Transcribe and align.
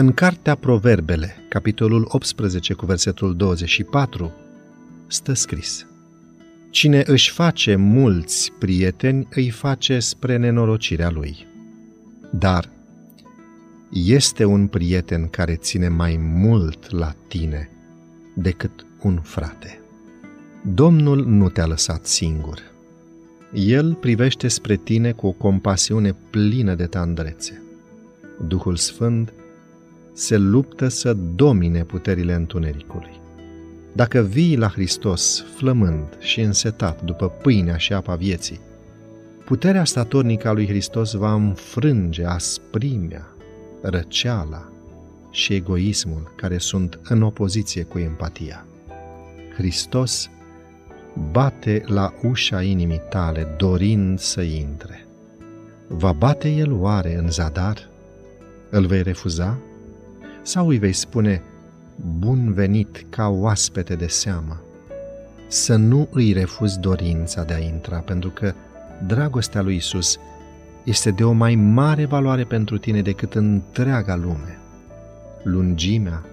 În 0.00 0.12
cartea 0.12 0.54
Proverbele, 0.54 1.36
capitolul 1.48 2.04
18 2.08 2.74
cu 2.74 2.86
versetul 2.86 3.36
24, 3.36 4.32
stă 5.06 5.32
scris 5.32 5.86
Cine 6.70 7.02
își 7.06 7.30
face 7.30 7.76
mulți 7.76 8.52
prieteni, 8.58 9.28
îi 9.30 9.50
face 9.50 9.98
spre 9.98 10.36
nenorocirea 10.36 11.10
lui. 11.10 11.46
Dar 12.30 12.70
este 13.92 14.44
un 14.44 14.66
prieten 14.66 15.28
care 15.28 15.54
ține 15.54 15.88
mai 15.88 16.16
mult 16.16 16.90
la 16.90 17.14
tine 17.28 17.70
decât 18.34 18.86
un 19.02 19.20
frate. 19.22 19.80
Domnul 20.74 21.26
nu 21.26 21.48
te-a 21.48 21.66
lăsat 21.66 22.06
singur. 22.06 22.62
El 23.52 23.94
privește 23.94 24.48
spre 24.48 24.76
tine 24.76 25.12
cu 25.12 25.26
o 25.26 25.32
compasiune 25.32 26.16
plină 26.30 26.74
de 26.74 26.86
tandrețe. 26.86 27.62
Duhul 28.46 28.76
Sfânt 28.76 29.32
se 30.12 30.36
luptă 30.36 30.88
să 30.88 31.12
domine 31.34 31.84
puterile 31.84 32.34
întunericului. 32.34 33.20
Dacă 33.92 34.20
vii 34.20 34.56
la 34.56 34.68
Hristos 34.68 35.44
flămând 35.56 36.16
și 36.18 36.40
însetat 36.40 37.02
după 37.02 37.28
pâinea 37.28 37.76
și 37.76 37.92
apa 37.92 38.14
vieții, 38.14 38.60
puterea 39.44 39.84
statornică 39.84 40.48
a 40.48 40.52
lui 40.52 40.66
Hristos 40.66 41.12
va 41.12 41.32
înfrânge 41.32 42.24
asprimea, 42.24 43.26
răceala 43.82 44.68
și 45.30 45.54
egoismul 45.54 46.32
care 46.36 46.58
sunt 46.58 47.00
în 47.02 47.22
opoziție 47.22 47.82
cu 47.82 47.98
empatia. 47.98 48.66
Hristos 49.56 50.30
bate 51.30 51.82
la 51.86 52.14
ușa 52.22 52.62
inimii 52.62 53.02
tale 53.08 53.54
dorind 53.58 54.18
să 54.18 54.40
intre. 54.40 55.06
Va 55.88 56.12
bate 56.12 56.48
el 56.48 56.72
oare 56.72 57.16
în 57.16 57.30
zadar? 57.30 57.88
Îl 58.70 58.86
vei 58.86 59.02
refuza? 59.02 59.58
Sau 60.50 60.68
îi 60.68 60.78
vei 60.78 60.92
spune, 60.92 61.42
bun 62.18 62.52
venit 62.52 63.06
ca 63.08 63.28
oaspete 63.28 63.94
de 63.94 64.06
seamă? 64.06 64.60
Să 65.46 65.76
nu 65.76 66.08
îi 66.10 66.32
refuzi 66.32 66.80
dorința 66.80 67.44
de 67.44 67.54
a 67.54 67.58
intra, 67.58 67.98
pentru 67.98 68.30
că 68.30 68.54
dragostea 69.06 69.62
lui 69.62 69.76
Isus 69.76 70.18
este 70.84 71.10
de 71.10 71.24
o 71.24 71.32
mai 71.32 71.54
mare 71.54 72.04
valoare 72.04 72.44
pentru 72.44 72.78
tine 72.78 73.02
decât 73.02 73.34
întreaga 73.34 74.16
lume. 74.16 74.58
Lungimea, 75.42 76.24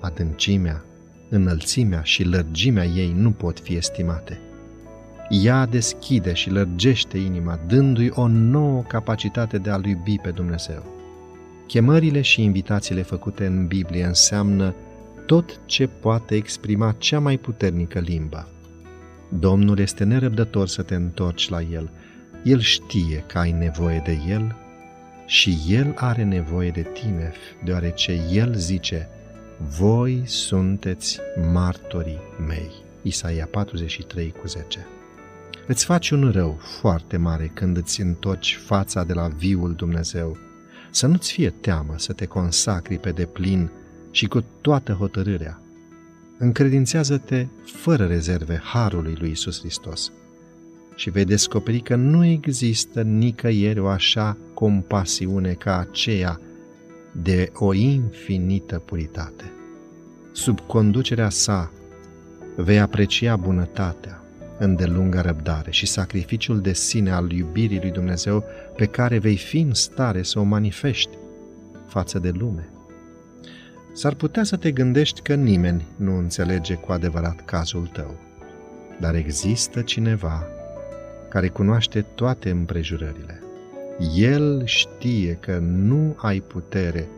adâncimea, 0.00 0.84
înălțimea 1.28 2.02
și 2.02 2.24
lărgimea 2.24 2.84
ei 2.84 3.12
nu 3.16 3.30
pot 3.30 3.60
fi 3.60 3.74
estimate. 3.74 4.40
Ea 5.28 5.66
deschide 5.66 6.32
și 6.32 6.50
lărgește 6.50 7.18
inima, 7.18 7.58
dându-i 7.66 8.10
o 8.14 8.26
nouă 8.26 8.82
capacitate 8.82 9.58
de 9.58 9.70
a-L 9.70 9.84
iubi 9.84 10.18
pe 10.22 10.30
Dumnezeu. 10.30 10.93
Chemările 11.66 12.20
și 12.20 12.42
invitațiile 12.42 13.02
făcute 13.02 13.46
în 13.46 13.66
Biblie 13.66 14.04
înseamnă 14.04 14.74
tot 15.26 15.60
ce 15.66 15.86
poate 15.86 16.34
exprima 16.34 16.94
cea 16.98 17.18
mai 17.18 17.36
puternică 17.36 17.98
limbă. 17.98 18.48
Domnul 19.28 19.78
este 19.78 20.04
nerăbdător 20.04 20.68
să 20.68 20.82
te 20.82 20.94
întorci 20.94 21.48
la 21.48 21.60
El. 21.62 21.90
El 22.42 22.60
știe 22.60 23.24
că 23.26 23.38
ai 23.38 23.52
nevoie 23.52 24.02
de 24.04 24.18
El 24.28 24.56
și 25.26 25.58
El 25.68 25.94
are 25.96 26.22
nevoie 26.22 26.70
de 26.70 26.86
tine, 26.92 27.32
deoarece 27.64 28.20
El 28.30 28.54
zice, 28.54 29.08
voi 29.78 30.22
sunteți 30.24 31.20
martorii 31.52 32.20
mei. 32.46 32.70
Isaia 33.02 33.48
43 33.50 34.34
cu 34.40 34.46
10 34.46 34.86
Îți 35.66 35.84
faci 35.84 36.10
un 36.10 36.30
rău 36.30 36.58
foarte 36.80 37.16
mare 37.16 37.50
când 37.54 37.76
îți 37.76 38.00
întorci 38.00 38.58
fața 38.64 39.04
de 39.04 39.12
la 39.12 39.28
viul 39.28 39.74
Dumnezeu 39.74 40.36
să 40.94 41.06
nu-ți 41.06 41.32
fie 41.32 41.50
teamă 41.50 41.94
să 41.96 42.12
te 42.12 42.26
consacri 42.26 42.98
pe 42.98 43.10
deplin 43.10 43.70
și 44.10 44.26
cu 44.26 44.44
toată 44.60 44.92
hotărârea. 44.92 45.60
Încredințează-te 46.38 47.46
fără 47.64 48.06
rezerve 48.06 48.60
harului 48.64 49.16
lui 49.18 49.30
Isus 49.30 49.58
Hristos 49.58 50.12
și 50.94 51.10
vei 51.10 51.24
descoperi 51.24 51.80
că 51.80 51.94
nu 51.94 52.24
există 52.24 53.02
nicăieri 53.02 53.78
o 53.78 53.86
așa 53.86 54.36
compasiune 54.54 55.52
ca 55.52 55.78
aceea 55.78 56.40
de 57.12 57.50
o 57.54 57.72
infinită 57.72 58.78
puritate. 58.78 59.52
Sub 60.32 60.60
conducerea 60.60 61.28
sa 61.30 61.72
vei 62.56 62.80
aprecia 62.80 63.36
bunătatea, 63.36 64.23
îndelungă 64.58 65.20
răbdare 65.20 65.70
și 65.70 65.86
sacrificiul 65.86 66.60
de 66.60 66.72
sine 66.72 67.12
al 67.12 67.30
iubirii 67.30 67.80
lui 67.80 67.90
Dumnezeu 67.90 68.44
pe 68.76 68.86
care 68.86 69.18
vei 69.18 69.36
fi 69.36 69.58
în 69.58 69.74
stare 69.74 70.22
să 70.22 70.38
o 70.38 70.42
manifesti 70.42 71.16
față 71.86 72.18
de 72.18 72.30
lume. 72.30 72.68
S-ar 73.92 74.14
putea 74.14 74.44
să 74.44 74.56
te 74.56 74.70
gândești 74.70 75.20
că 75.20 75.34
nimeni 75.34 75.84
nu 75.96 76.18
înțelege 76.18 76.74
cu 76.74 76.92
adevărat 76.92 77.44
cazul 77.44 77.86
tău, 77.92 78.14
dar 79.00 79.14
există 79.14 79.80
cineva 79.80 80.46
care 81.28 81.48
cunoaște 81.48 82.00
toate 82.14 82.50
împrejurările. 82.50 83.42
El 84.16 84.62
știe 84.64 85.36
că 85.40 85.58
nu 85.58 86.14
ai 86.16 86.40
putere, 86.40 87.08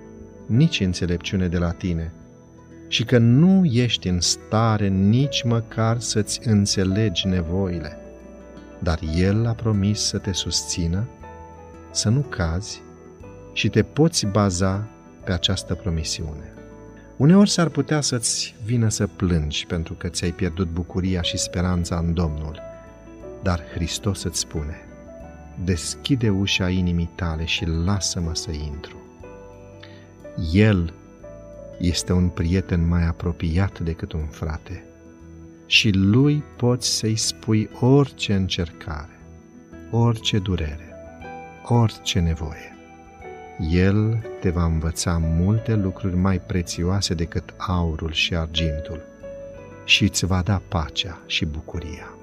nici 0.46 0.80
înțelepciune 0.80 1.48
de 1.48 1.58
la 1.58 1.70
tine, 1.70 2.12
și 2.88 3.04
că 3.04 3.18
nu 3.18 3.64
ești 3.64 4.08
în 4.08 4.20
stare 4.20 4.88
nici 4.88 5.42
măcar 5.42 6.00
să-ți 6.00 6.40
înțelegi 6.44 7.26
nevoile. 7.26 7.98
Dar 8.78 8.98
El 9.16 9.46
a 9.46 9.52
promis 9.52 10.00
să 10.00 10.18
te 10.18 10.32
susțină, 10.32 11.04
să 11.90 12.08
nu 12.08 12.20
cazi 12.20 12.82
și 13.52 13.68
te 13.68 13.82
poți 13.82 14.26
baza 14.26 14.88
pe 15.24 15.32
această 15.32 15.74
promisiune. 15.74 16.52
Uneori 17.16 17.50
s-ar 17.50 17.68
putea 17.68 18.00
să-ți 18.00 18.54
vină 18.64 18.88
să 18.88 19.06
plângi 19.06 19.66
pentru 19.66 19.94
că 19.94 20.08
ți-ai 20.08 20.30
pierdut 20.30 20.68
bucuria 20.68 21.22
și 21.22 21.36
speranța 21.36 21.96
în 21.96 22.14
Domnul, 22.14 22.60
dar 23.42 23.62
Hristos 23.74 24.22
îți 24.22 24.38
spune, 24.38 24.76
deschide 25.64 26.28
ușa 26.28 26.68
inimii 26.68 27.10
tale 27.14 27.44
și 27.44 27.66
lasă-mă 27.84 28.34
să 28.34 28.50
intru. 28.50 28.96
El 30.52 30.92
este 31.78 32.12
un 32.12 32.28
prieten 32.28 32.88
mai 32.88 33.06
apropiat 33.06 33.78
decât 33.78 34.12
un 34.12 34.26
frate 34.26 34.84
și 35.66 35.90
lui 35.90 36.42
poți 36.56 36.88
să-i 36.96 37.16
spui 37.16 37.70
orice 37.80 38.34
încercare, 38.34 39.18
orice 39.90 40.38
durere, 40.38 40.94
orice 41.64 42.18
nevoie. 42.18 42.76
El 43.70 44.26
te 44.40 44.50
va 44.50 44.64
învăța 44.64 45.18
multe 45.18 45.74
lucruri 45.74 46.16
mai 46.16 46.40
prețioase 46.40 47.14
decât 47.14 47.54
aurul 47.56 48.12
și 48.12 48.36
argintul 48.36 49.00
și 49.84 50.02
îți 50.02 50.26
va 50.26 50.42
da 50.42 50.62
pacea 50.68 51.18
și 51.26 51.44
bucuria. 51.44 52.16